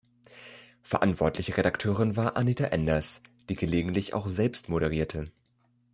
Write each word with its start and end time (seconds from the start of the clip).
Verantwortliche 0.81 1.55
Redakteurin 1.57 2.15
war 2.15 2.35
Anita 2.35 2.63
Enders, 2.63 3.21
die 3.49 3.55
gelegentlich 3.55 4.15
auch 4.15 4.27
selbst 4.27 4.67
moderierte. 4.67 5.31